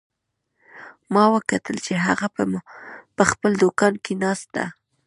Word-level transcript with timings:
ما 1.13 1.23
وکتل 1.35 1.77
چې 1.85 1.93
هغه 2.05 2.27
په 3.17 3.23
خپل 3.31 3.51
دوکان 3.63 3.93
کې 4.03 4.13
ناست 4.23 4.47
ده 4.55 4.65